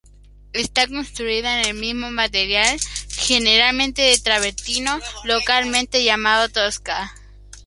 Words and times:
Está 0.53 0.87
construida 0.87 1.59
en 1.61 1.67
el 1.67 1.73
mismo 1.75 2.09
material, 2.09 2.79
generalmente 3.09 4.01
de 4.01 4.17
travertino, 4.17 4.99
localmente 5.25 6.03
llamado 6.03 6.49
"tosca. 6.49 7.13